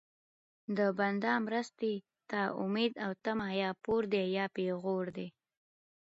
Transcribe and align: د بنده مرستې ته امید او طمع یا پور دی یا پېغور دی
د 0.77 0.79
بنده 0.97 1.33
مرستې 1.45 1.93
ته 2.29 2.39
امید 2.63 2.93
او 3.05 3.11
طمع 3.23 3.49
یا 3.61 3.69
پور 3.83 4.01
دی 4.13 4.25
یا 4.37 4.45
پېغور 4.55 5.05
دی 5.17 5.27